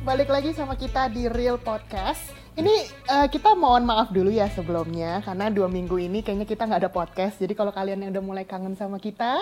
[0.00, 2.32] balik lagi sama kita di Real Podcast.
[2.56, 6.88] Ini eh, kita mohon maaf dulu ya sebelumnya karena dua minggu ini kayaknya kita nggak
[6.88, 7.36] ada podcast.
[7.36, 9.36] Jadi kalau kalian yang udah mulai kangen sama kita,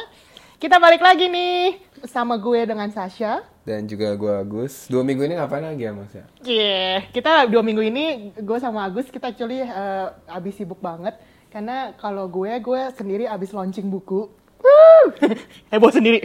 [0.59, 1.79] kita balik lagi nih
[2.11, 3.47] sama gue dengan Sasha.
[3.63, 4.91] Dan juga gue Agus.
[4.91, 6.27] Dua minggu ini ngapain lagi ya mas ya?
[6.43, 11.15] Yeah, kita dua minggu ini gue sama Agus kita actually eh, abis sibuk banget
[11.55, 14.27] karena kalau gue gue sendiri abis launching buku.
[15.73, 16.25] Heboh sendiri.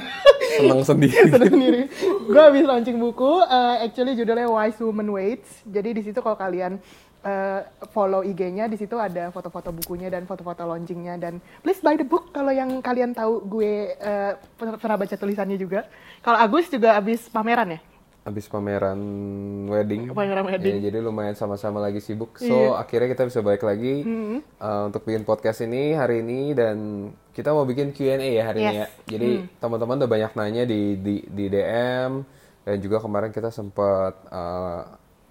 [0.56, 1.14] Seneng sendiri.
[1.32, 1.82] Seneng sendiri.
[2.24, 5.64] Gue habis launching buku, eh, actually judulnya Wise Woman Waits.
[5.68, 6.80] Jadi di situ kalau kalian
[7.24, 7.60] eh,
[7.92, 12.32] follow IG-nya, di situ ada foto-foto bukunya dan foto-foto launchingnya dan please buy the book
[12.32, 13.96] kalau yang kalian tahu gue
[14.56, 15.88] pernah pernah baca tulisannya juga.
[16.24, 17.93] Kalau Agus juga habis pameran ya.
[18.24, 18.96] Habis pameran
[19.68, 20.08] wedding.
[20.08, 20.80] Pameran wedding.
[20.80, 22.40] Ya, jadi lumayan sama-sama lagi sibuk.
[22.40, 22.80] So Iya.
[22.80, 24.00] akhirnya kita bisa balik lagi
[24.56, 26.76] uh, untuk bikin podcast ini hari ini dan
[27.36, 28.88] kita mau bikin Q&A ya hari ini ya.
[28.88, 28.90] Yes.
[29.04, 32.24] Jadi teman-teman udah banyak nanya di di, di DM
[32.64, 34.82] dan juga kemarin kita sempat uh,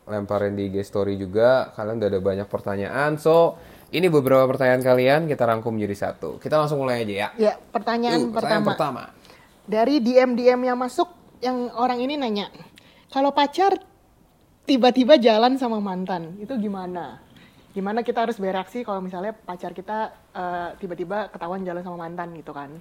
[0.06, 1.74] lemparin di IG story juga.
[1.74, 3.18] Kalian udah ada banyak pertanyaan.
[3.18, 3.58] So
[3.90, 6.38] ini beberapa pertanyaan kalian kita rangkum jadi satu.
[6.38, 7.30] Kita langsung mulai aja ya.
[7.42, 9.02] Ya, pertanyaan, Yuk, pertanyaan pertama.
[9.10, 9.66] pertama.
[9.66, 11.10] Dari DM-DM yang masuk,
[11.40, 12.50] yang orang ini nanya,
[13.14, 13.78] kalau pacar
[14.66, 17.22] tiba-tiba jalan sama mantan, itu gimana?
[17.78, 22.50] Gimana kita harus bereaksi kalau misalnya pacar kita eh, tiba-tiba ketahuan jalan sama mantan gitu
[22.50, 22.74] kan?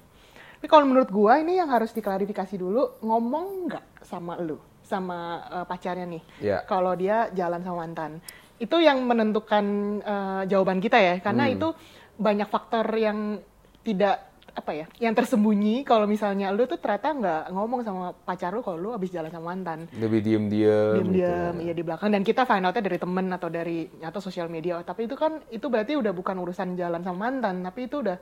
[0.56, 5.64] Tapi kalau menurut gua ini yang harus diklarifikasi dulu, ngomong nggak sama lu, sama eh,
[5.68, 6.64] pacarnya nih, Ya.
[6.64, 8.24] kalau dia jalan sama mantan.
[8.56, 9.64] Itu yang menentukan
[10.00, 11.76] eh, jawaban kita ya, karena itu
[12.16, 13.36] banyak faktor yang
[13.84, 18.60] tidak apa ya, yang tersembunyi kalau misalnya lu tuh ternyata nggak ngomong sama pacar lu
[18.60, 19.88] kalau lu habis jalan sama mantan.
[19.96, 20.94] Lebih diem-diem.
[21.00, 21.64] Diam-diam, gitu.
[21.64, 24.80] iya di belakang dan kita find out-nya dari temen atau dari atau sosial media.
[24.84, 28.18] Tapi itu kan itu berarti udah bukan urusan jalan sama mantan, tapi itu udah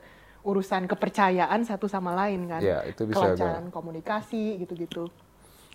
[0.47, 2.62] urusan kepercayaan satu sama lain kan.
[2.62, 5.11] Ya, itu bisa Kelancaran komunikasi gitu-gitu.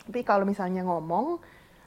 [0.07, 1.43] Tapi kalau misalnya ngomong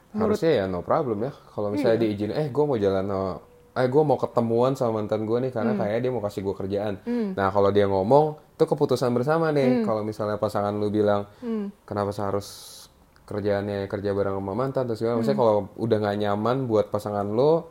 [0.09, 1.31] Harusnya ya no problem ya.
[1.53, 3.31] Kalau misalnya diizinin, eh gue mau jalan sama,
[3.77, 6.93] eh gue mau ketemuan sama mantan gue nih karena kayaknya dia mau kasih gue kerjaan.
[7.37, 9.87] Nah kalau dia ngomong, itu keputusan bersama nih.
[9.87, 11.23] Kalau misalnya pasangan lu bilang,
[11.87, 12.75] kenapa seharus
[13.23, 17.63] kerjaannya kerja bareng sama mantan terus segala maksudnya kalau udah nggak nyaman buat pasangan lu,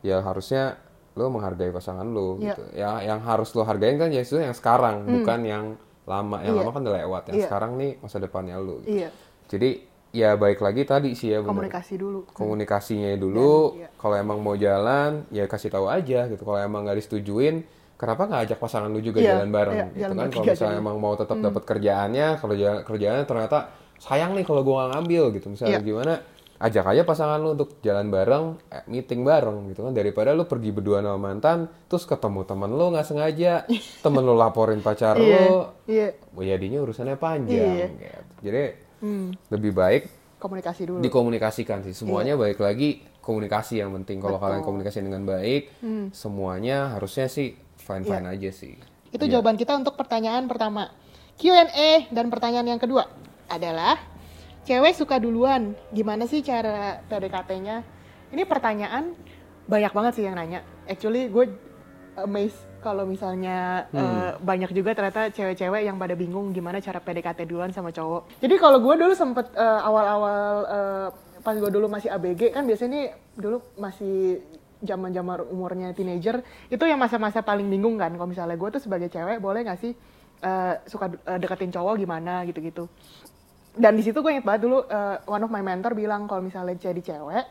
[0.00, 0.78] ya harusnya
[1.16, 2.54] lu menghargai pasangan lu Iya.
[2.54, 2.62] gitu.
[2.76, 5.64] Ya yang harus lu hargain kan ya itu yang sekarang, bukan yang
[6.06, 6.38] lama.
[6.40, 6.60] Yang Iya.
[6.62, 7.22] lama kan udah lewat.
[7.26, 7.46] Yang Iya.
[7.48, 8.78] sekarang nih masa depannya lu.
[8.80, 9.02] gitu.
[9.02, 9.08] iya,
[9.48, 9.70] Jadi
[10.12, 12.24] ya baik lagi tadi sih ya bener komunikasi dulu.
[12.32, 13.92] komunikasinya dulu iya.
[13.94, 17.60] kalau emang mau jalan ya kasih tahu aja gitu kalau emang nggak disetujuin
[17.96, 19.74] kenapa nggak ajak pasangan lu juga Iya, jalan bareng?
[19.74, 23.58] iya, gitu jalan kan kalau misalnya emang mau tetap dapat kerjaannya kalau kerjaannya ternyata
[23.96, 25.46] sayang nih kalau gua nggak ngambil gitu.
[25.48, 25.82] Misalnya Iya.
[25.82, 26.14] gimana?
[26.56, 29.92] Ajak aja pasangan lu untuk jalan bareng eh, meeting bareng gitu kan.
[29.92, 33.68] Daripada lu pergi berdua sama mantan terus ketemu temen lu nggak sengaja
[34.04, 37.86] temen lu laporin pacar Iya, lu iya, oh, jadinya urusannya panjang Iya.
[37.90, 38.32] gitu.
[38.42, 38.62] jadi
[38.96, 41.00] Hmm, lebih baik komunikasi dulu.
[41.00, 41.92] dikomunikasikan sih.
[41.92, 44.16] Semuanya balik lagi komunikasi yang penting.
[44.18, 45.68] Kalau kalian komunikasi dengan baik
[46.10, 47.52] semuanya harusnya sih
[47.86, 48.74] fine fine aja sih
[49.14, 50.92] Itu jawaban kita untuk pertanyaan pertama.
[51.38, 53.06] Q&A dan pertanyaan yang kedua
[53.48, 53.96] adalah
[54.66, 55.78] cewek suka duluan.
[55.94, 57.86] Gimana sih cara PDKT-nya?
[58.34, 59.14] Ini pertanyaan
[59.70, 60.66] banyak banget sih yang nanya.
[60.90, 61.54] Actually gue
[62.18, 67.70] amazed kalau misalnya eh, banyak juga ternyata cewek-cewek yang pada bingung gimana cara PDKT duluan
[67.72, 68.42] sama cowok.
[68.42, 71.08] Jadi kalau gue dulu sempet eh, awal-awal eh,
[71.46, 73.06] pas gue dulu masih ABG kan biasanya nih
[73.38, 74.42] dulu masih
[74.82, 78.12] zaman-zaman umurnya teenager itu yang masa-masa paling bingung kan.
[78.12, 79.92] Kalau misalnya gue tuh sebagai cewek boleh nggak sih
[80.42, 82.88] eh, suka eh, deketin cowok gimana gitu-gitu.
[83.76, 86.76] Dan di situ gue inget banget dulu eh, one of my mentor bilang kalau misalnya
[86.76, 87.44] jadi cewek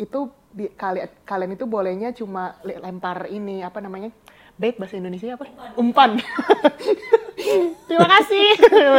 [0.00, 4.08] itu bi- kali kalian itu bolehnya cuma lempar ini apa namanya
[4.56, 5.48] bait bahasa Indonesia apa?
[5.76, 6.20] Umpan.
[7.88, 8.46] Terima kasih.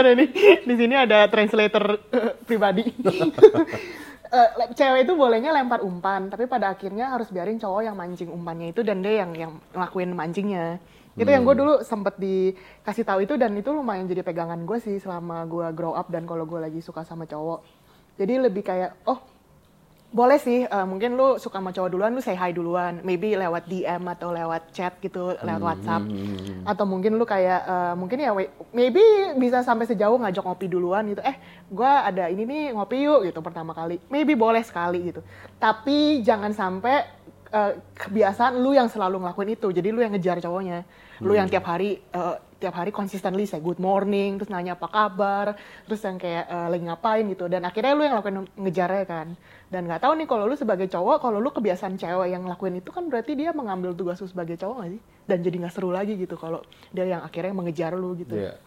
[0.69, 2.85] Di sini ada translator eh, pribadi
[4.31, 8.31] Eh, le- cewek itu bolehnya lempar umpan, tapi pada akhirnya harus biarin cowok yang mancing
[8.31, 10.79] umpannya itu dan dia yang yang ngelakuin mancingnya.
[11.19, 14.95] Itu yang gue dulu sempet dikasih tahu itu dan itu lumayan jadi pegangan gue sih
[15.03, 17.59] selama gue grow up dan kalau gue lagi suka sama cowok.
[18.15, 19.19] Jadi lebih kayak oh
[20.11, 22.99] boleh sih eh, mungkin lu suka sama cowok duluan lu say hi duluan.
[23.01, 26.03] Maybe lewat DM atau lewat chat gitu lewat WhatsApp.
[26.67, 29.01] Atau mungkin lu kayak eh, mungkin ya wait, maybe
[29.39, 31.23] bisa sampai sejauh ngajak ngopi duluan gitu.
[31.23, 31.39] Eh
[31.71, 34.03] gua ada ini nih ngopi yuk gitu pertama kali.
[34.11, 35.23] Maybe boleh sekali gitu.
[35.55, 37.07] Tapi jangan sampai
[37.51, 39.67] eh, kebiasaan lu yang selalu ngelakuin itu.
[39.69, 40.87] Jadi lu yang ngejar cowoknya.
[41.21, 45.57] Lu yang tiap hari eh, tiap hari consistently say good morning terus nanya apa kabar
[45.85, 47.45] terus yang kayak eh, lagi ngapain gitu.
[47.51, 49.27] Dan akhirnya lu yang ngelakuin ngejarnya kan.
[49.71, 52.89] Dan nggak tahu nih kalau lu sebagai cowok kalau lu kebiasaan cewek yang ngelakuin itu
[52.91, 55.01] kan berarti dia mengambil tugas lu sebagai cowok gak sih?
[55.29, 56.59] Dan jadi nggak seru lagi gitu kalau
[56.91, 58.35] dia yang akhirnya mengejar lu gitu.
[58.35, 58.59] Iya.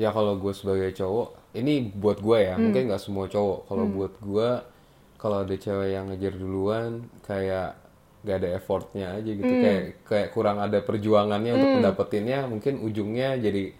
[0.00, 2.72] Ya kalau gue sebagai cowok, ini buat gue ya, Hmm.
[2.72, 3.68] mungkin nggak semua cowok.
[3.68, 4.48] Kalau buat gue,
[5.20, 7.76] kalau ada cewek yang ngejar duluan kayak
[8.20, 9.62] gak ada effortnya aja gitu Hmm.
[9.64, 13.72] kayak kayak kurang ada perjuangannya untuk mendapetinnya mungkin ujungnya jadi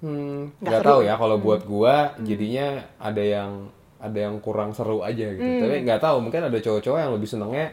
[0.00, 3.50] hmm Nggak nggak tahu ya kalau buat gua jadinya ada yang
[4.00, 5.60] ada yang kurang seru aja gitu Hmm.
[5.60, 7.66] tapi nggak tahu mungkin ada cowok-cowok yang lebih senengnya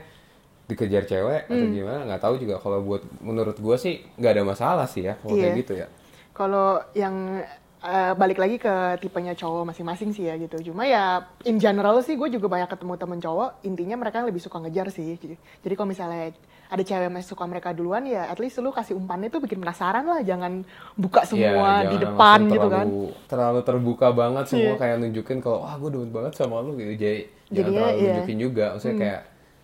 [0.67, 1.75] dikejar cewek atau Hmm.
[1.75, 5.35] gimana nggak tahu juga kalau buat menurut gua sih nggak ada masalah sih ya kalau
[5.35, 5.43] Iya.
[5.43, 5.87] kayak gitu ya
[6.31, 7.43] Kalau yang
[7.81, 10.69] eh, balik lagi ke tipenya cowok masing-masing sih ya gitu.
[10.69, 13.49] Cuma ya in general sih gue juga banyak ketemu temen cowok.
[13.63, 15.17] Intinya mereka lebih suka ngejar sih.
[15.17, 16.31] Jadi, jadi kalau misalnya
[16.71, 20.05] ada cewek yang suka mereka duluan ya at least lu kasih umpannya tuh bikin penasaran
[20.05, 20.21] lah.
[20.21, 20.61] Jangan
[20.95, 22.85] buka semua Iya, di depan gitu kan.
[22.87, 24.79] terlalu, terlalu terbuka banget semua Iya.
[24.79, 28.13] kayak nunjukin kalau wah gue demen banget sama lu gitu jadi jangan Jadinya, terlalu iya.
[28.15, 29.19] nunjukin juga maksudnya kayak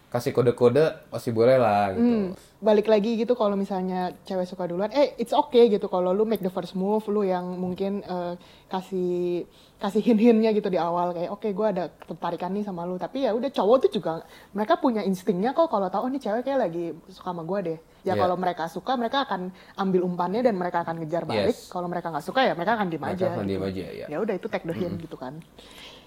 [0.07, 2.25] kasih kode-kode pasti boleh lah gitu Hmm,
[2.57, 6.39] balik lagi gitu kalau misalnya cewek suka duluan, eh it's okay gitu kalau lu make
[6.39, 8.33] the first move, lu yang mungkin eh,
[8.71, 9.43] kasih
[9.77, 13.35] kasih hint-hintnya gitu di awal kayak oke gue ada ketertarikan nih sama lu, tapi ya
[13.35, 14.23] udah cowok tuh juga
[14.55, 17.79] mereka punya instingnya kok kalau tahu oh nih cewek kayak lagi suka sama gue deh.
[18.01, 18.23] Ya Iya.
[18.23, 21.51] kalau mereka suka mereka akan ambil umpannya dan mereka akan ngejar balik.
[21.51, 21.67] Yes.
[21.67, 23.25] Kalau mereka nggak suka ya mereka akan diem Mereka aja.
[23.27, 23.49] akan gitu.
[23.51, 24.05] diem aja, ya.
[24.07, 25.43] Ya udah itu take the hint gitu kan.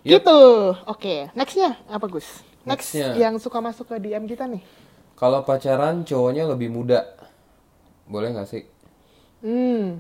[0.03, 0.25] Yep.
[0.25, 0.41] Gitu.
[0.89, 2.41] Oke, nextnya apa Gus?
[2.63, 3.17] Next Nextnya.
[3.17, 4.61] yang suka masuk ke DM kita nih.
[5.17, 7.05] kalau pacaran cowoknya lebih muda
[8.05, 8.65] boleh nggak sih
[9.41, 9.97] Hmm.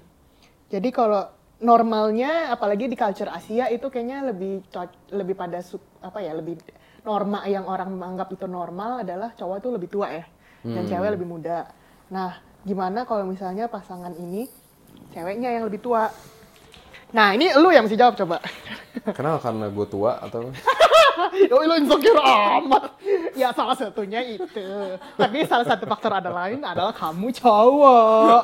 [0.69, 1.25] Jadi kalau
[1.61, 4.61] normalnya apalagi di culture Asia itu kayaknya lebih
[5.09, 5.65] lebih pada
[6.01, 6.61] apa ya lebih
[7.03, 10.25] norma yang orang menganggap itu normal adalah cowok tuh lebih tua ya
[10.61, 11.73] dan cewek lebih muda.
[12.13, 14.45] Nah, gimana kalau misalnya pasangan ini
[15.17, 16.13] ceweknya yang lebih tua?
[17.17, 18.45] Nah, ini lu yang mesti jawab coba.
[19.17, 20.53] kenapa karena gue tua atau
[21.51, 22.97] Oh, lu insecure amat.
[23.33, 24.47] Ya salah satunya itu.
[25.15, 28.41] Tapi salah satu faktor ada lain adalah kamu cowok.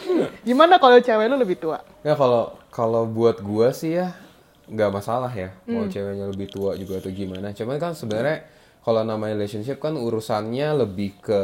[0.48, 1.78] Gimana kalau cewek lu lebih tua?
[2.00, 4.16] ya kalau kalau buat gua sih ya
[4.64, 5.90] nggak masalah ya mau Hmm.
[5.90, 8.46] ceweknya lebih tua juga atau gimana cuman kan sebenarnya
[8.80, 11.40] kalau namanya relationship kan urusannya lebih ke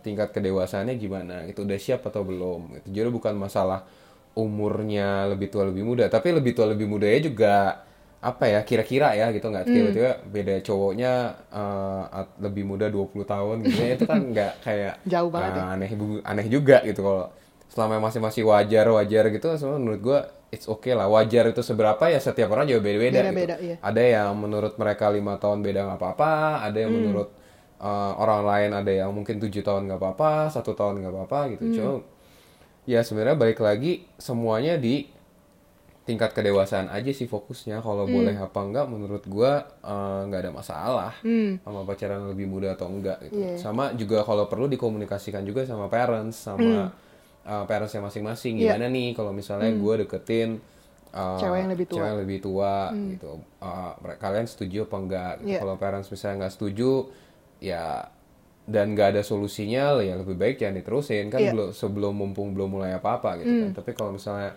[0.00, 3.84] tingkat kedewasaannya gimana gitu udah siap atau belum gitu jadi bukan masalah
[4.32, 7.84] umurnya lebih tua lebih muda tapi lebih tua lebih muda ya juga
[8.20, 9.72] apa ya kira-kira ya gitu nggak Hmm.
[9.72, 11.12] tiba-tiba beda cowoknya
[12.12, 15.90] at- lebih muda 20 tahun gitu ya itu kan nggak kayak Jauh banget eh, aneh
[16.22, 17.32] aneh juga gitu kalau
[17.72, 20.20] selama masih masih wajar wajar gitu semua menurut gua
[20.52, 23.76] it's okay lah wajar itu seberapa ya setiap orang juga beda beda Beda-beda, gitu iya.
[23.80, 26.82] ada yang menurut mereka lima tahun beda nggak apa-apa ada Hmm.
[26.84, 27.28] yang menurut
[27.80, 31.64] uh, orang lain ada yang mungkin tujuh tahun nggak apa-apa satu tahun nggak apa-apa gitu
[31.64, 31.72] Hmm.
[31.72, 31.92] cuma
[32.84, 35.06] ya sebenarnya balik lagi semuanya di
[36.02, 38.14] tingkat kedewasaan aja sih fokusnya kalau Hmm.
[38.16, 41.12] boleh apa enggak menurut gua uh, nggak ada masalah
[41.60, 43.46] sama pacaran lebih muda atau enggak gitu Hmm.
[43.46, 43.56] Iya.
[43.56, 46.90] sama juga kalau perlu dikomunikasikan juga sama parents sama
[47.42, 48.60] uh, parentsnya masing-masing Hmm.
[48.60, 48.74] Iya.
[48.74, 50.58] gimana nih kalau misalnya gua deketin
[51.10, 51.92] uh, Cewek yang lebih tua.
[51.92, 51.94] Hmm.
[51.94, 52.74] cewek yang lebih tua
[53.12, 53.30] gitu
[53.60, 55.48] Uh, kalian setuju apa enggak gitu.
[55.48, 55.58] Iya.
[55.58, 56.90] kalau parents misalnya nggak setuju
[57.58, 58.08] ya
[58.64, 61.52] dan nggak ada solusinya ya lebih baik jangan diterusin kan Iya.
[61.52, 63.62] belum sebelum mumpung belum mulai apa-apa gitu Hmm.
[63.68, 64.56] kan tapi kalau misalnya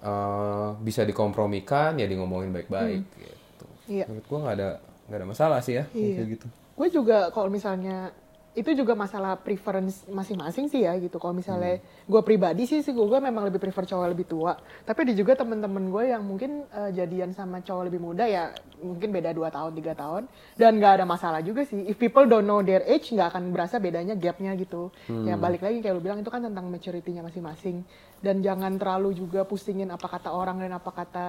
[0.00, 4.04] uh, bisa dikompromikan ya di ngomongin baik-baik gitu Iya.
[4.06, 4.68] menurut gua nggak ada
[5.08, 6.14] nggak ada masalah sih ya Iya.
[6.18, 6.46] kayak gitu
[6.78, 8.14] Gue juga kalau misalnya
[8.58, 11.22] itu juga masalah preference masing-masing sih ya gitu.
[11.22, 14.58] Kalau misalnya gue pribadi sih sih gue memang lebih prefer cowok lebih tua.
[14.82, 18.50] Tapi ada juga temen-temen gue yang mungkin eh, jadian sama cowok lebih muda ya
[18.82, 20.22] mungkin beda 2 tahun tiga tahun
[20.58, 21.86] dan nggak ada masalah juga sih.
[21.86, 24.90] If people don't know their age nggak akan berasa bedanya gapnya gitu.
[25.06, 27.86] Ya balik lagi kayak lu bilang itu kan tentang maturity-nya masing-masing
[28.18, 31.26] dan jangan terlalu juga pusingin apa kata orang dan apa kata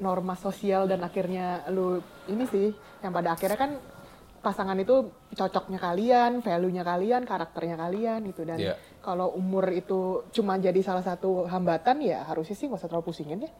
[0.00, 2.72] norma sosial dan akhirnya lu ini sih
[3.04, 3.70] yang pada akhirnya kan
[4.42, 8.74] pasangan itu cocoknya kalian, value-nya kalian, karakternya kalian gitu dan Iya.
[8.98, 13.46] kalau umur itu cuma jadi salah satu hambatan ya harusnya sih gak usah terlalu pusingin
[13.46, 13.50] ya.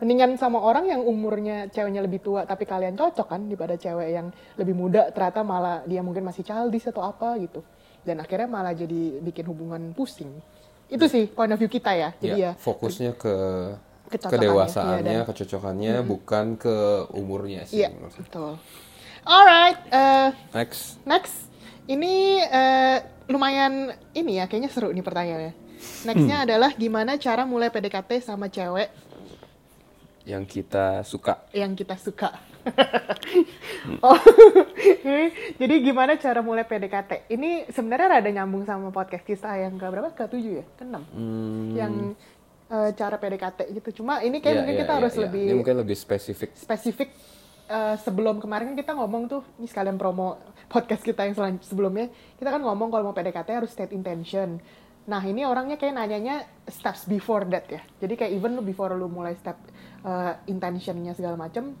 [0.00, 4.26] Mendingan sama orang yang umurnya ceweknya lebih tua tapi kalian cocok kan daripada cewek yang
[4.56, 7.60] lebih muda ternyata malah dia mungkin masih childish atau apa gitu.
[8.02, 10.32] Dan akhirnya malah jadi bikin hubungan pusing.
[10.90, 12.10] Itu sih point of view kita ya.
[12.18, 13.34] Jadi ya, ya, fokusnya ke
[14.10, 16.76] kedewasaannya, iya, dan- kecocokannya, bukan ke
[17.14, 17.80] umurnya sih.
[17.80, 18.58] iya, betul.
[19.22, 21.36] Alright, eh Next, Next,
[21.86, 22.98] ini eh,
[23.30, 25.54] lumayan ini ya, kayaknya seru nih pertanyaannya.
[26.06, 28.90] Nextnya adalah gimana cara mulai PDKT sama cewek
[30.22, 31.50] yang kita suka.
[31.50, 32.30] yang kita suka.
[34.06, 34.14] oh,
[35.60, 37.26] jadi gimana cara mulai PDKT?
[37.26, 40.14] Ini sebenarnya rada nyambung sama podcast kita yang ke berapa?
[40.14, 40.64] Ke tujuh ya?
[40.78, 41.02] Ke enam.
[41.10, 41.94] Hmm, Yang
[42.70, 44.02] eh, cara PDKT gitu.
[44.02, 45.22] Cuma ini kayak iya, mungkin iya, kita iya, harus iya.
[45.26, 46.50] lebih Ini mungkin lebih spesifik.
[46.54, 47.10] spesifik
[47.72, 50.36] eh, sebelum kemarin kan kita ngomong tuh ini sekalian promo
[50.68, 54.60] podcast kita yang selan- sebelumnya kita kan ngomong kalau mau PDKT harus state intention
[55.02, 59.08] nah ini orangnya kayak nanyanya steps before that ya jadi kayak even lu before lu
[59.08, 59.56] mulai step
[60.00, 61.72] eh, intentionnya segala macem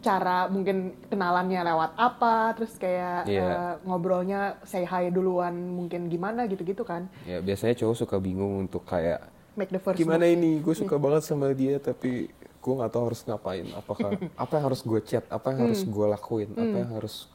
[0.00, 3.44] cara mungkin kenalannya lewat apa, terus kayak Iya.
[3.44, 7.04] eh, ngobrolnya say hi duluan mungkin gimana gitu-gitu kan.
[7.28, 9.20] Ya biasanya cowok suka bingung untuk kayak
[9.52, 13.20] Make the first gimana ini gue suka banget sama dia tapi gue nggak tahu harus
[13.24, 13.66] ngapain.
[13.72, 14.10] Apakah
[14.44, 17.26] apa yang harus gue chat apa yang harus gue lakuin apa yang harus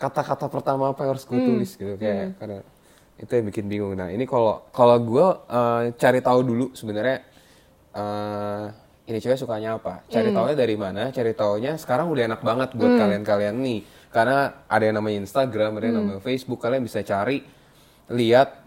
[0.00, 1.94] kata-kata pertama apa yang harus gue tulis gitu.
[1.98, 2.58] Kayak karena
[3.20, 3.94] itu yang bikin bingung.
[3.98, 7.18] Nah ini kalau kalau gue eh, cari tahu dulu sebenarnya
[7.92, 8.64] eh,
[9.10, 10.06] ini cewek sukanya apa.
[10.06, 11.10] Cari taunya dari mana?
[11.10, 13.80] Cari taunya sekarang udah enak banget buat kalian-kalian nih.
[14.10, 17.42] Karena ada yang namanya Instagram ada yang namanya Facebook kalian bisa cari
[18.10, 18.58] lihat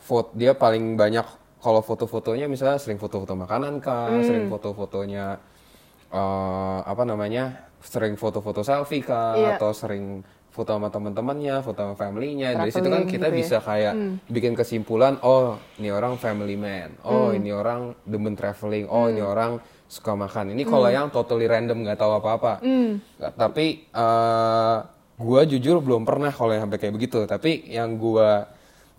[0.00, 1.24] foto dia paling banyak
[1.60, 5.36] kalau foto-fotonya misalnya sering foto-foto makanan kah, sering foto-fotonya
[6.10, 9.56] eh, apa namanya, sering foto-foto selfie kah, Iya.
[9.56, 12.58] atau sering foto sama teman-temannya, foto sama family-nya.
[12.58, 13.38] Dari situ kan kita gitu ya.
[13.38, 13.94] bisa kayak
[14.26, 19.62] bikin kesimpulan, oh ini orang family man, oh ini orang demen traveling, oh ini orang
[19.86, 20.52] suka makan.
[20.52, 22.58] Ini kalau yang totally random nggak tahu apa-apa.
[22.60, 24.76] Nggak- Tapi eh
[25.16, 27.22] gua jujur belum pernah kalau yang sampai kayak begitu.
[27.24, 28.50] Tapi yang gua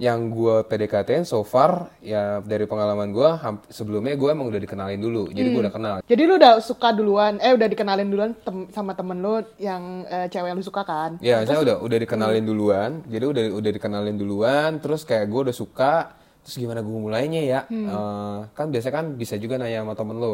[0.02, 3.30] yang gue PDKT so far ya dari pengalaman gue
[3.70, 5.30] sebelumnya gue emang udah dikenalin dulu.
[5.30, 5.96] Jadi gue udah kenal.
[6.02, 10.26] Jadi lu udah suka duluan, eh udah dikenalin duluan tem- sama temen lu yang eh,
[10.26, 11.22] cewek yang lu suka kan?
[11.22, 13.06] ya saya udah udah dikenalin duluan.
[13.06, 17.60] Jadi udah udah dikenalin duluan terus kayak gue udah suka terus gimana gue mulainya ya?
[17.70, 20.34] Eh, kan biasa kan bisa juga nanya sama temen lo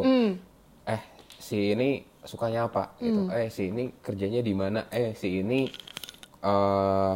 [0.87, 1.01] eh
[1.43, 2.95] si ini sukanya apa?
[3.03, 3.19] Gitu.
[3.35, 4.87] Eh si ini kerjanya di mana?
[4.87, 5.67] Eh si ini
[6.39, 7.13] eh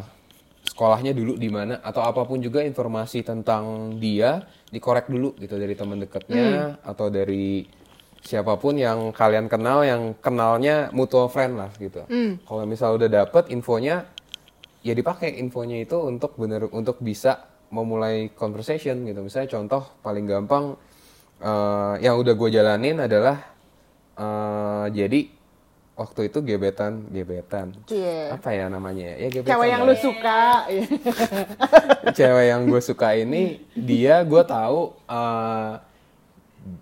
[0.62, 5.74] sekolahnya dulu di mana atau apa pun juga informasi tentang dia dikorek dulu gitu dari
[5.74, 7.65] teman dekatnya atau dari
[8.22, 12.06] siapa pun yang kalian kenal yang kenalnya mutual friend lah gitu.
[12.46, 14.06] Kalau misal udah dapet infonya
[14.86, 19.25] ya dipakai infonya itu untuk bener untuk bisa memulai conversation gitu.
[19.25, 20.77] Misalnya contoh paling gampang
[21.41, 23.41] eh, yang udah gue jalanin adalah
[24.18, 25.40] eh, jadi
[26.01, 27.77] waktu itu gebetan gebetan.
[27.86, 28.34] Cie.
[28.34, 29.29] apa ya namanya ya?
[29.29, 29.89] Gebetan Cewek yang lah.
[29.89, 30.41] lu suka.
[32.17, 35.74] cewek yang gue suka ini dia gue tahu eh,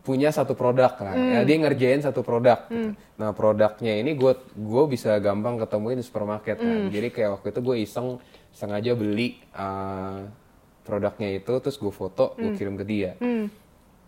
[0.03, 1.39] punya satu produk lah ya.
[1.43, 2.95] Dia ngerjain satu produk gitu.
[3.19, 6.87] nah produknya ini gue gue bisa gampang ketemuin di supermarket kan.
[6.87, 8.07] Jadi kayak waktu itu gue iseng
[8.55, 10.19] sengaja beli eh,
[10.87, 13.19] produknya itu terus gue foto gue kirim ke dia.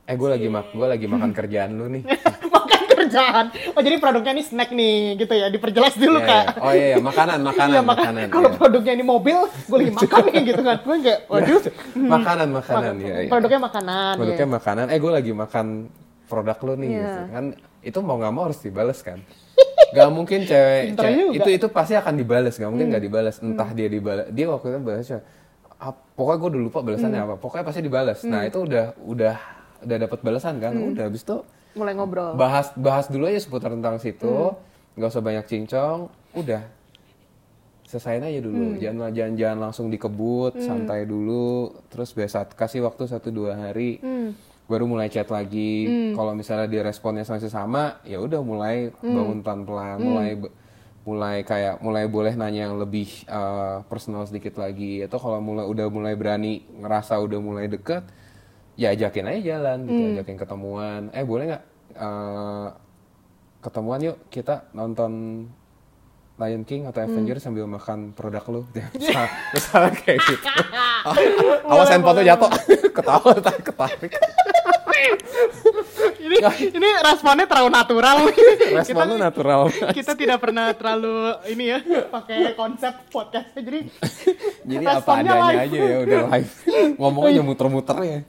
[0.07, 2.03] Eh gue lagi mak gue lagi makan kerjaan lu nih.
[2.55, 3.45] Makan kerjaan.
[3.71, 6.43] Oh jadi produknya ini snack nih gitu ya, diperjelas dulu Iya, kak.
[6.47, 6.59] iya.
[6.59, 6.97] oh iya, iya.
[6.99, 8.01] makanan makanan Iya, makan.
[8.03, 8.57] makanan Kalau iya.
[8.57, 10.77] produknya ini mobil, gue lagi makan nih gitu kan.
[10.79, 11.61] Gue enggak, waduh.
[12.15, 13.29] makanan makanan ya, ya.
[13.29, 14.13] Produknya makanan.
[14.15, 14.51] produknya ya.
[14.51, 15.65] makanan eh gue lagi makan
[16.25, 17.01] produk lo nih Iya.
[17.01, 17.45] gitu kan
[17.81, 19.19] itu mau nggak mau harus dibales kan
[19.91, 21.27] Gak mungkin cewek, cewek-.
[21.27, 21.35] Hmm.
[21.35, 24.79] itu itu pasti akan dibales nggak mungkin nggak dibales entah dia dibalas dia waktu itu
[24.79, 25.19] balasnya
[26.13, 27.27] pokoknya gue udah lupa balasannya Hmm.
[27.27, 29.35] apa pokoknya pasti dibalas nah itu udah udah
[29.81, 30.93] udah dapat balasan kan Hmm.
[30.93, 31.37] udah habis itu
[31.73, 32.35] Mulai ngobrol.
[32.35, 34.27] bahas bahas dulu aja seputar tentang situ.
[34.27, 34.55] Hmm.
[34.91, 35.99] nggak usah banyak cincong.
[36.33, 36.63] Udah.
[37.83, 38.45] Selesaiin aja Hmm.
[38.45, 38.65] dulu.
[38.77, 41.71] Jangan jangan jangan langsung dikebut santai dulu.
[41.87, 43.99] Terus biasa kasih waktu satu dua hari.
[43.99, 44.31] Hmm.
[44.63, 45.83] baru mulai chat lagi.
[46.13, 49.11] Kalau misalnya dia responnya masih sama ya udah mulai Hmm.
[49.11, 50.53] bangun pelan pelan mulai be-
[51.01, 55.03] mulai kayak mulai boleh nanya yang lebih uh, personal sedikit lagi.
[55.03, 57.99] Atau kalau mulai udah mulai berani ngerasa udah mulai deket
[58.73, 60.13] ya ajakin aja jalan gitu Hmm.
[60.15, 61.01] ajakin ketemuan.
[61.11, 61.63] Eh boleh nggak
[61.95, 62.67] uh,
[63.59, 65.11] ketemuan yuk kita nonton
[66.35, 67.13] Lion King atau Hmm.
[67.13, 68.61] Avengers sambil makan produk lu.
[68.97, 70.47] Misalnya, misalnya kayak gitu.
[71.71, 72.51] Awas handphone tuh jatuh.
[72.97, 74.11] ketawa tak ketarik
[76.77, 78.17] ini responnya terlalu natural.
[78.77, 79.61] respon lu natural.
[79.93, 81.79] kita tidak pernah terlalu ini ya
[82.09, 83.79] pakai konsep podcastnya jadi
[84.69, 85.63] jadi apa responnya adanya live.
[85.65, 86.51] aja ya udah live.
[86.97, 88.19] Ngomongnya muter-muter ya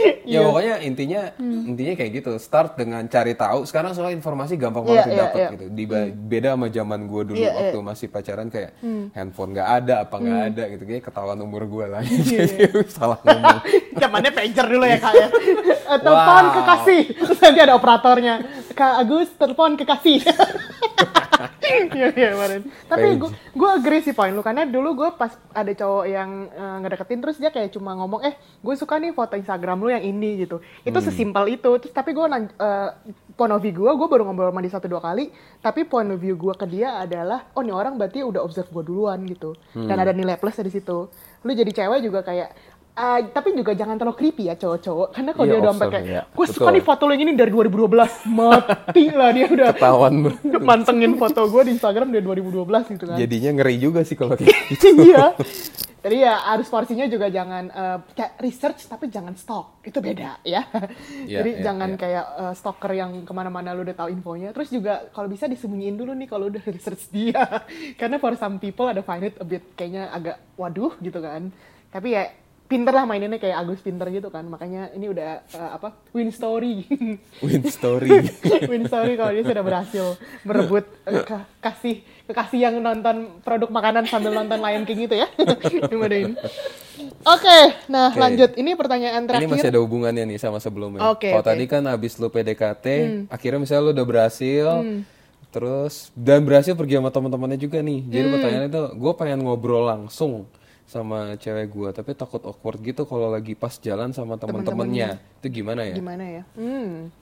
[0.00, 0.12] Iya.
[0.24, 2.30] ya pokoknya intinya intinya kayak gitu.
[2.36, 3.62] Start dengan cari tahu.
[3.62, 4.90] Sekarang soal informasi gampang Hmm.
[4.90, 5.48] Iya, banget iya, dapat iya.
[5.50, 9.04] gitu Di, beda sama zaman gue dulu Iya, waktu masih pacaran kayak Hmm.
[9.10, 10.82] handphone nggak ada apa nggak ada gitu.
[10.84, 12.00] Kayak ketahuan umur gue lah.
[12.28, 13.58] Jadi salah ngomong.
[14.00, 15.28] Zamannya pager dulu ya kak ya.
[15.86, 16.54] Eh, telepon Wow.
[16.56, 17.00] kekasih.
[17.18, 18.34] Terus nanti ada operatornya.
[18.70, 20.24] Kak Agus telepon kekasih.
[21.90, 22.60] Iya iya kemarin.
[22.84, 24.40] Tapi gue gue agree sih poin lu.
[24.40, 28.34] Karena dulu gue pas ada cowok yang eh, ngedeketin terus dia kayak cuma ngomong eh
[28.36, 30.62] gue suka nih foto Instagram lu yang ini gitu.
[30.86, 31.70] Itu sesimpel itu.
[31.82, 32.26] Terus tapi gue
[33.34, 35.34] point of view gue gue baru ngobrol sama dia satu dua kali.
[35.58, 38.84] Tapi point of view gue ke dia adalah oh nih orang berarti udah observe gue
[38.86, 39.58] duluan gitu.
[39.74, 41.10] Dan ada nilai plus dari situ.
[41.42, 42.54] Lu jadi cewek juga kayak
[43.00, 46.04] ah, tapi juga jangan terlalu creepy ya cowok-cowok karena kalau Iya, dia udah sampai kayak
[46.06, 46.22] iya.
[46.28, 47.88] gue suka nih foto lu yang ini dari 2012
[48.38, 50.14] mati lah dia udah ketahuan
[50.60, 53.16] mantengin foto gue di Instagram dari 2012 gitu kan.
[53.16, 54.36] jadinya ngeri juga sih kalau
[54.70, 55.32] gitu iya.
[56.00, 60.64] Jadi ya harus porsinya juga jangan uh, kayak research tapi jangan stalk itu beda ya.
[60.64, 60.64] Yeah,
[61.40, 62.00] Jadi yeah, jangan yeah.
[62.00, 64.56] kayak uh, stalker yang ke mana-mana lu udah tahu infonya.
[64.56, 67.44] Terus juga kalau bisa disembunyiin dulu nih kalau udah research dia.
[68.00, 71.52] Karena for some people ada find it a bit kayaknya agak waduh gitu kan.
[71.92, 72.32] Tapi ya
[72.70, 74.46] pinter lah maininnya kayak Agus pinter gitu kan.
[74.46, 76.86] Makanya ini udah uh, apa win story.
[77.44, 78.30] Win story.
[78.70, 80.06] win story kalau dia sudah berhasil
[80.40, 85.26] merebut uh, ke- kasih kekasih yang nonton produk makanan sambil nonton Lion King itu ya.
[87.26, 88.18] Oke, nah Oke.
[88.18, 88.50] lanjut.
[88.54, 89.72] Ini pertanyaan Ini masih terakhir.
[89.72, 91.02] ada hubungannya nih sama sebelumnya.
[91.06, 91.42] Oke, Kalau.
[91.42, 91.50] Hmm.
[91.50, 92.86] tadi kan abis lu PDKT,
[93.26, 94.66] akhirnya misalnya lu udah berhasil,
[95.50, 98.00] terus dan berhasil pergi sama teman-temannya juga nih.
[98.04, 98.32] Jadi Hmm.
[98.32, 100.46] pertanyaannya itu, gue pengen ngobrol langsung
[100.90, 105.22] sama cewek gue, tapi takut awkward gitu kalau lagi pas jalan sama teman-temannya.
[105.38, 105.94] Itu gimana ya?
[105.94, 106.42] Gimana ya?
[106.58, 107.14] Hmm.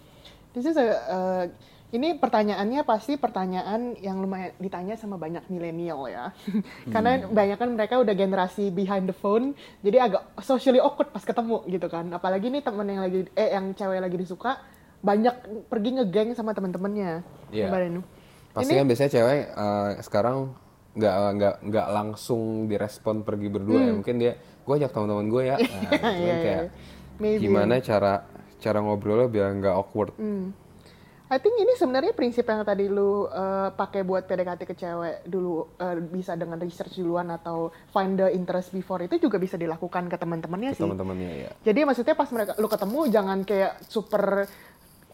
[0.57, 1.45] This is a- uh,
[1.93, 6.33] ini pertanyaannya pasti pertanyaan yang lumayan ditanya sama banyak milenial ya.
[6.93, 9.53] Karena banyak kan mereka udah generasi behind the phone,
[9.85, 12.09] jadi agak socially awkward pas ketemu gitu kan.
[12.09, 14.57] Apalagi nih temen yang lagi eh yang cewek lagi disuka
[15.05, 15.33] banyak
[15.69, 17.21] pergi ngegeng sama teman-temannya.
[17.53, 17.69] Iya.
[17.69, 18.01] Ini?
[18.57, 20.37] Pasti kan biasanya cewek eh, sekarang
[20.97, 23.93] nggak nggak nggak langsung direspon pergi berdua ya.
[23.93, 25.57] Mungkin dia, gue ajak teman-teman gue ya.
[25.63, 25.69] Nah,
[25.99, 26.23] Hmm.
[26.23, 26.71] Iya, kayak iya.
[27.19, 27.43] Maybe.
[27.43, 28.23] gimana cara
[28.59, 30.15] cara ngobrolnya biar nggak awkward.
[30.17, 30.55] Hmm.
[31.29, 35.77] I think ini sebenarnya prinsip yang tadi lu uh, pakai buat PDKT ke cewek dulu
[35.77, 40.17] uh, bisa dengan research duluan atau find the interest before itu juga bisa dilakukan ke
[40.17, 40.81] teman-temannya sih.
[40.81, 41.51] Teman-temannya ya.
[41.69, 44.49] Jadi maksudnya pas mereka lu ketemu jangan kayak super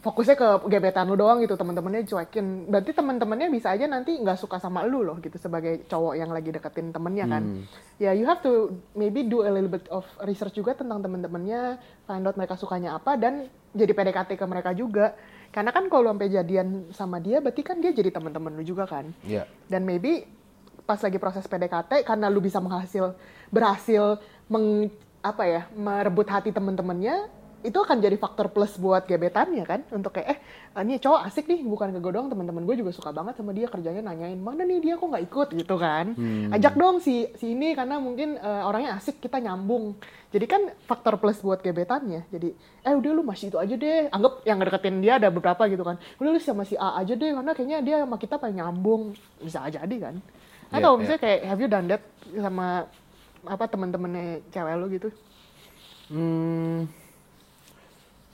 [0.04, 2.68] fokusnya ke gebetan lu doang gitu teman-temannya cuekin.
[2.68, 6.52] Berarti teman-temannya bisa aja nanti nggak suka sama lu loh gitu sebagai cowok yang lagi
[6.52, 7.64] deketin temennya kan.
[7.96, 12.28] Ya you have to maybe do a little bit of research juga tentang teman-temannya, find
[12.28, 15.16] out mereka sukanya apa dan jadi PDKT ke mereka juga.
[15.49, 19.08] Karena kan kalau sampai jadian sama dia berarti kan dia jadi teman-teman lu juga kan
[19.25, 19.46] Iya.
[19.70, 20.26] dan maybe
[20.84, 23.16] pas lagi proses PDKT karena lu bisa menghasil
[23.49, 24.20] berhasil
[24.50, 24.90] meng
[25.25, 27.30] apa ya merebut hati temen-temennya
[27.64, 29.80] itu akan jadi faktor plus buat gebetannya kan?
[29.88, 30.38] Untuk kayak eh
[30.85, 33.73] ini cowok asik nih bukan ke gue doang teman-teman gue juga suka banget sama dia
[33.73, 35.48] kerjanya nanyain mana nih dia kok nggak ikut?
[35.57, 36.12] Gitu kan?
[36.53, 39.96] Ajak dong si si ini karena mungkin eh, orangnya asik kita nyambung.
[40.29, 42.29] Jadi kan faktor plus buat gebetannya.
[42.29, 42.53] Jadi
[42.85, 44.12] eh udah lu masih itu aja deh.
[44.12, 45.96] Anggap yang ngedeketin dia ada beberapa gitu kan.
[46.20, 49.16] Udah lu sama si A aja deh karena kayaknya dia sama kita paling nyambung.
[49.40, 50.14] Bisa aja jadi kan?
[50.68, 51.00] Atau iya.
[51.00, 52.85] misalnya kayak have you done that sama
[53.48, 54.87] apa teman-temannya cewek lu?
[54.92, 55.09] Gitu.
[56.12, 56.85] Hmm,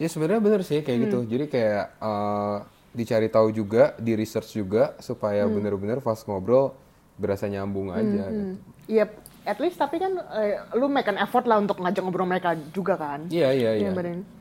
[0.00, 1.18] ya sebenarnya bener sih kayak gitu.
[1.20, 1.28] Hmm.
[1.28, 2.56] Jadi kayak eh,
[2.90, 5.54] dicari tahu juga, di research juga supaya Hmm.
[5.54, 6.72] bener-bener pas ngobrol
[7.14, 8.56] berasa nyambung aja gitu.
[8.88, 9.04] Iya,
[9.44, 12.96] at least tapi kan eh, lu make an effort lah untuk ngajak ngobrol mereka juga
[12.96, 13.28] kan.
[13.28, 13.90] Iya iya iya.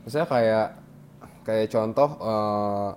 [0.02, 0.66] Misalnya kayak
[1.44, 2.90] kayak contoh eh,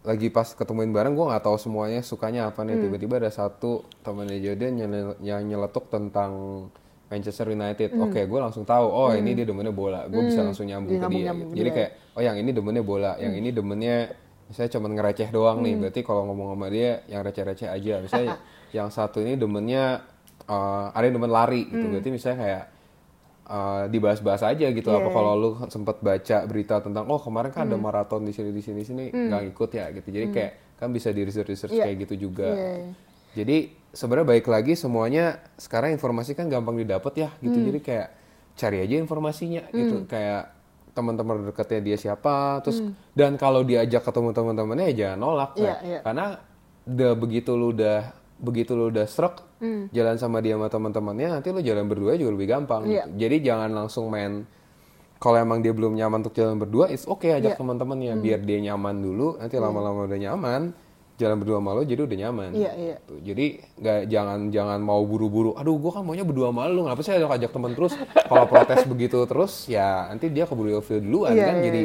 [0.00, 2.72] lagi pas ketemuin bareng gue nggak tahu semuanya sukanya apa Hmm.
[2.72, 6.32] nih tiba-tiba ada satu temennya Jordan yang, yang nyeletuk tentang
[7.10, 7.90] Manchester United.
[7.90, 8.06] Hmm.
[8.06, 8.86] Oke, gue langsung tahu.
[8.86, 10.06] Oh ini dia demennya bola.
[10.06, 11.08] Gue bisa langsung nyambung Dia ke dia.
[11.10, 11.58] nyambung-nyambung gitu.
[11.58, 13.96] Jadi kayak oh yang ini demennya bola, yang ini demennya
[14.46, 15.74] misalnya cuma ngereceh doang nih.
[15.74, 15.80] Hmm.
[15.82, 17.94] Berarti kalau ngomong sama dia yang receh-receh aja.
[17.98, 18.38] Misalnya
[18.78, 20.06] yang satu ini demennya
[20.46, 21.82] eh, ada yang demen lari gitu.
[21.82, 21.92] Hmm.
[21.92, 22.64] Berarti misalnya kayak
[23.46, 27.66] uh, dibahas-bahas aja gitu Iya, apa kalau lu sempat baca berita tentang oh kemarin kan
[27.66, 27.82] ada Hmm.
[27.82, 31.26] maraton di sini di sini sini nggak ikut ya gitu jadi kayak kan bisa di
[31.26, 31.82] research research Iya.
[31.84, 32.90] kayak gitu juga Iya, iya.
[33.32, 33.56] Jadi
[33.90, 35.24] sebenarnya baik lagi semuanya
[35.56, 37.66] sekarang informasi kan gampang didapat ya gitu Hmm.
[37.66, 38.08] jadi kayak
[38.54, 40.52] cari aja informasinya gitu kayak
[40.90, 45.58] teman-teman dekatnya dia siapa terus dan kalau diajak ketemu teman-temannya ya jangan nolak Hmm.
[45.58, 45.98] Iya, Kayak- iya.
[46.02, 46.26] karena
[46.82, 47.98] udah begitu lu udah
[48.36, 49.86] begitu lu udah stroke Hmm.
[49.90, 53.06] jalan sama dia sama teman-temannya nanti lu jalan berdua juga lebih gampang Iya.
[53.06, 53.16] gitu.
[53.18, 54.44] jadi jangan langsung main
[55.16, 57.58] kalau emang dia belum nyaman untuk jalan berdua it's okay ajak Iya.
[57.58, 60.62] teman-temannya biar dia nyaman dulu nanti lama-lama udah nyaman
[61.20, 62.50] jalan berdua sama lo jadi udah nyaman.
[62.50, 62.96] Iya, iya.
[63.04, 67.00] Tuh, jadi nggak jangan jangan mau buru-buru aduh gua kan maunya berdua sama lu kenapa
[67.00, 67.92] sih ajak ajak teman terus?
[68.24, 71.54] Kalau protes begitu terus ya nanti dia keburu ilfil duluan Iya, kan?
[71.54, 71.82] iya, jadi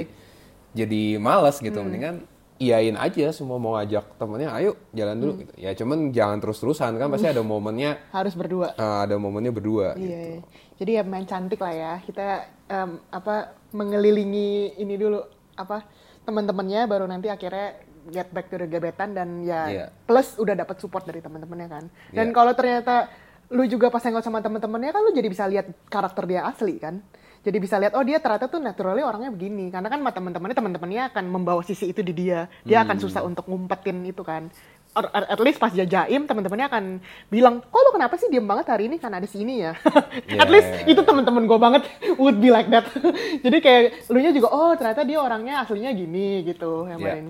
[0.74, 1.76] jadi males gitu.
[1.78, 2.24] Mendingan
[2.56, 5.54] iyain aja semua mau ngajak temennya ayo jalan dulu gitu.
[5.56, 7.12] Ya cuman jangan terus-terusan kan?
[7.12, 8.72] Pasti ada momennya Harus berdua.
[8.74, 10.08] eh, ada momennya berdua Iya, gitu.
[10.08, 10.42] iya.
[10.76, 11.94] Jadi ya main cantik lah ya.
[12.00, 12.28] Kita
[12.66, 15.20] em, apa mengelilingi ini dulu
[15.54, 15.84] apa
[16.24, 19.86] teman-temannya baru nanti akhirnya get back to the gebetan dan ya Iya.
[20.06, 21.84] plus udah dapat support dari teman-temannya kan.
[22.10, 22.34] Dan Iya.
[22.34, 23.10] kalau ternyata
[23.48, 27.02] lu juga pas hangout sama teman-temannya kan lu jadi bisa lihat karakter dia asli kan.
[27.42, 31.26] Jadi bisa lihat oh dia ternyata tuh naturally orangnya begini karena kan teman-temannya teman-temannya akan
[31.30, 32.50] membawa sisi itu di dia.
[32.62, 34.50] Dia akan susah untuk ngumpetin itu kan.
[34.96, 36.84] Or, or at least pas dia jaim teman-temannya akan
[37.28, 40.24] bilang, "Kok lu kenapa sih diem banget hari ini karena ada si ini ya?" at
[40.26, 41.84] Yeah, least yeah, itu teman-teman gue banget
[42.18, 42.88] would be like that.
[43.46, 47.12] Jadi kayak lu nya juga oh ternyata dia orangnya aslinya gini gitu yang Iya.
[47.14, 47.26] main.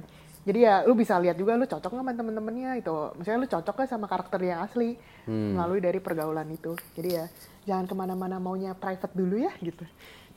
[0.45, 2.93] Jadi ya lu bisa lihat juga lu cocok nggak sama temen-temennya itu.
[3.17, 4.93] Misalnya lu cocok nggak sama karakter yang asli
[5.57, 6.77] melalui dari pergaulan itu.
[6.93, 7.25] Jadi ya
[7.65, 9.81] jangan ke mana-mana maunya private dulu ya gitu.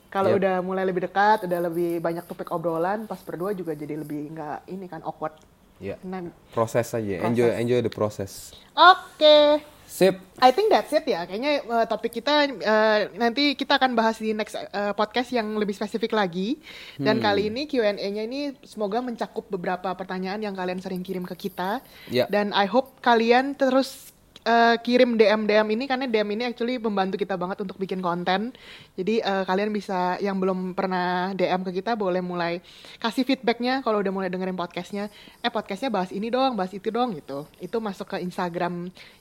[0.09, 0.41] Kalau Yep.
[0.41, 4.59] udah mulai lebih dekat, udah lebih banyak topik obrolan, pas berdua juga jadi lebih nggak
[4.73, 5.37] ini kan awkward.
[5.77, 6.01] Ya.
[6.01, 8.57] Nah, Proses aja, enjoy enjoy the process.
[8.73, 10.21] Oke, Sip.
[10.37, 11.25] I think that's it ya.
[11.25, 15.73] Kayaknya uh, topik kita uh, nanti kita akan bahas di next uh, podcast yang lebih
[15.73, 16.61] spesifik lagi.
[17.01, 21.81] Dan kali ini Q&A-nya ini semoga mencakup beberapa pertanyaan yang kalian sering kirim ke kita.
[22.13, 22.29] Ya.
[22.29, 24.13] Dan I hope kalian terus
[24.49, 28.57] uh, kirim DM DM ini karena DM ini actually membantu kita banget untuk bikin konten.
[28.97, 32.65] Jadi uh, kalian bisa yang belum pernah DM ke kita boleh mulai
[32.99, 35.13] kasih feedbacknya kalau udah mulai dengerin podcastnya.
[35.45, 37.45] Eh podcastnya bahas ini dong, bahas itu dong gitu.
[37.61, 38.17] Itu masuk ke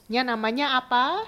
[0.08, 1.20] Instagramnya namanya apa?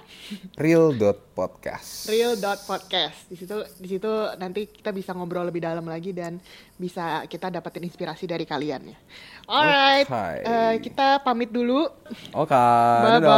[0.56, 2.08] Real.podcast.
[2.08, 3.28] real.podcast.
[3.28, 4.08] Di situ di situ
[4.40, 6.40] nanti kita bisa ngobrol lebih dalam lagi dan
[6.80, 8.96] bisa kita dapetin inspirasi dari kalian ya.
[9.44, 10.36] Alright, Okay.
[10.40, 11.92] eh, kita pamit dulu.
[12.32, 13.28] Oke, Bye dadah.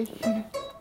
[0.00, 0.73] bye.